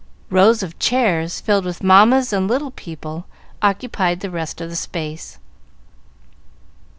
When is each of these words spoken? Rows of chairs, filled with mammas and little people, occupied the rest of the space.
Rows 0.31 0.63
of 0.63 0.79
chairs, 0.79 1.39
filled 1.39 1.63
with 1.63 1.83
mammas 1.83 2.33
and 2.33 2.47
little 2.47 2.71
people, 2.71 3.27
occupied 3.61 4.21
the 4.21 4.31
rest 4.31 4.59
of 4.59 4.67
the 4.71 4.75
space. 4.75 5.37